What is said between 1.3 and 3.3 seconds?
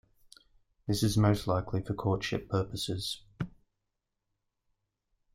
likely for courtship purposes.